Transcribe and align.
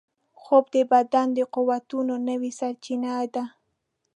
خوب 0.41 0.65
د 0.75 0.77
بدن 0.91 1.27
د 1.37 1.39
قوتونو 1.53 2.13
نوې 2.29 2.51
سرچینه 2.59 3.13
ده 3.33 3.43